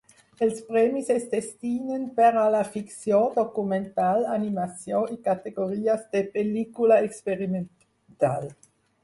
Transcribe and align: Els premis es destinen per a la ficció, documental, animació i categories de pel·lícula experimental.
Els 0.43 0.59
premis 0.67 1.09
es 1.15 1.25
destinen 1.33 2.07
per 2.15 2.29
a 2.43 2.45
la 2.55 2.61
ficció, 2.77 3.19
documental, 3.35 4.25
animació 4.37 5.03
i 5.17 5.19
categories 5.29 6.09
de 6.17 6.25
pel·lícula 6.41 6.99
experimental. 7.11 8.51